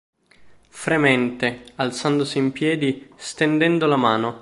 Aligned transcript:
Fremente, 0.69 1.73
alzandosi 1.75 2.39
in 2.39 2.51
piedi, 2.51 3.07
stendendo 3.17 3.85
la 3.85 3.97
mano. 3.97 4.39